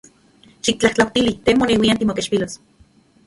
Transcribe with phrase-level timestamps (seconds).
[0.67, 2.57] Xiktlajtlautili te moneuian timokechpilos.